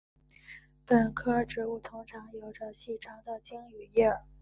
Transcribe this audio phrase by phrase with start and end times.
[0.87, 4.17] 本科植物通常有着细长的茎与叶。